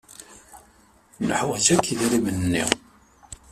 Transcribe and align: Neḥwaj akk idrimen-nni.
Neḥwaj 1.27 1.65
akk 1.73 1.85
idrimen-nni. 1.93 2.63